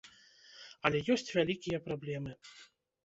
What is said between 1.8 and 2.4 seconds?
праблемы.